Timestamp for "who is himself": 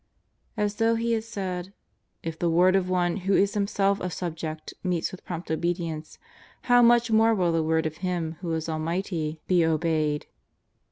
3.17-3.99